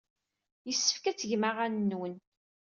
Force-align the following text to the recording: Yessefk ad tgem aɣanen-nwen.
Yessefk 0.67 1.03
ad 1.05 1.17
tgem 1.17 1.43
aɣanen-nwen. 1.49 2.15